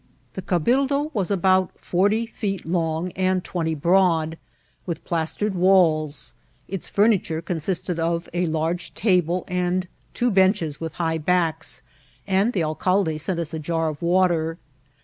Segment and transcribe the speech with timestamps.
[0.33, 4.39] The cabildo was about f<»rty feet long and twenty broad,
[4.87, 6.33] with plastered walls;
[6.67, 11.83] its furniture consisted oi a large table and two benches with high backs,
[12.25, 14.57] and the alcalde sent us a jar of water.